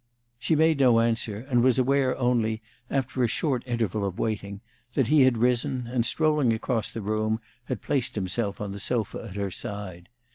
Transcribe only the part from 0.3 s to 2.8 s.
She made no answer, and was aware only,